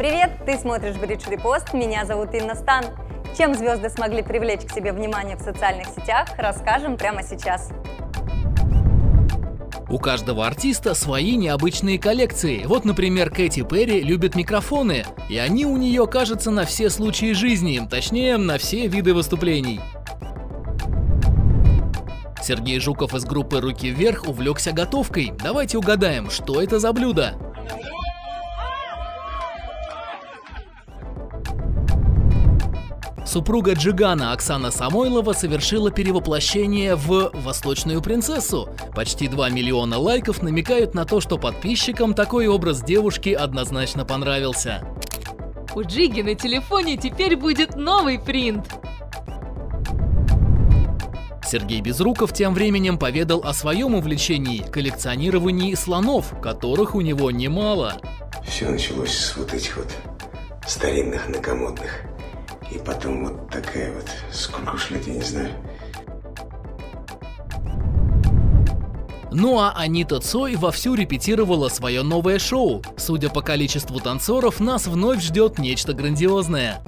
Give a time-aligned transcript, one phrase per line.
[0.00, 2.86] Ты смотришь Бридж Репост, меня зовут Инна Стан.
[3.36, 7.68] Чем звезды смогли привлечь к себе внимание в социальных сетях, расскажем прямо сейчас.
[9.90, 12.64] У каждого артиста свои необычные коллекции.
[12.64, 17.86] Вот, например, Кэти Перри любит микрофоны, и они у нее, кажется, на все случаи жизни,
[17.88, 19.80] точнее, на все виды выступлений.
[22.42, 25.34] Сергей Жуков из группы «Руки вверх» увлекся готовкой.
[25.44, 27.34] Давайте угадаем, что это за блюдо?
[33.30, 38.68] Супруга Джигана Оксана Самойлова совершила перевоплощение в восточную принцессу.
[38.92, 44.82] Почти 2 миллиона лайков намекают на то, что подписчикам такой образ девушки однозначно понравился.
[45.76, 48.66] У Джиги на телефоне теперь будет новый принт.
[51.46, 58.00] Сергей Безруков тем временем поведал о своем увлечении– коллекционировании слонов, которых у него немало.
[58.44, 59.94] Все началось с вот этих вот
[60.66, 62.09] старинных накомодных.
[62.70, 65.50] И потом вот такая вот, сколько уж лет, я не знаю.
[69.32, 72.82] Ну а Анита Цой вовсю репетировала свое новое шоу.
[72.96, 76.80] Судя по количеству танцоров, нас вновь ждет нечто грандиозное.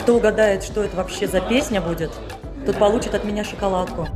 [0.00, 2.10] Кто угадает, что это вообще за песня будет,
[2.64, 4.08] тот получит от меня шоколадку.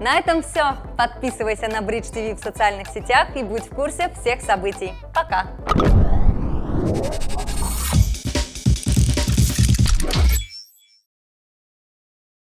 [0.00, 0.76] На этом все.
[0.98, 4.92] Подписывайся на Бридж ТВ в социальных сетях и будь в курсе всех событий.
[5.14, 5.46] Пока!